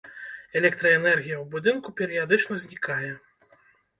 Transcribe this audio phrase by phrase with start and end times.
[0.59, 3.11] Электраэнергія ў будынку перыядычна знікае.